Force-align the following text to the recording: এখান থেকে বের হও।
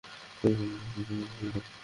এখান 0.43 0.69
থেকে 0.87 1.03
বের 1.37 1.51
হও। 1.55 1.61